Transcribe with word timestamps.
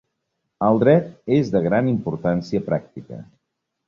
El 0.67 0.79
dret 0.83 1.11
és 1.37 1.51
de 1.55 1.61
gran 1.65 1.89
importància 1.91 2.63
pràctica. 2.71 3.21